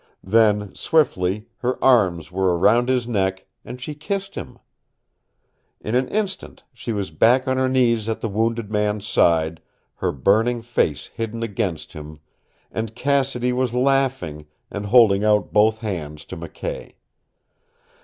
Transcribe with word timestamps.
Then, 0.23 0.73
swiftly, 0.73 1.45
her 1.57 1.77
arms 1.83 2.31
were 2.31 2.57
around 2.57 2.89
his 2.89 3.07
neck, 3.07 3.45
and 3.63 3.79
she 3.79 3.93
kissed 3.93 4.33
him. 4.33 4.57
In 5.79 5.93
an 5.93 6.07
instant 6.07 6.63
she 6.73 6.91
was 6.91 7.11
back 7.11 7.47
on 7.47 7.57
her 7.57 7.69
knees 7.69 8.09
at 8.09 8.19
the 8.19 8.27
wounded 8.27 8.71
man's 8.71 9.05
side, 9.05 9.61
her 9.97 10.11
burning 10.11 10.63
face 10.63 11.05
hidden 11.05 11.43
against 11.43 11.93
him, 11.93 12.19
and 12.71 12.95
Cassidy 12.95 13.53
was 13.53 13.75
laughing, 13.75 14.47
and 14.71 14.87
holding 14.87 15.23
out 15.23 15.53
both 15.53 15.77
hands 15.77 16.25
to 16.25 16.35
McKay. 16.35 16.95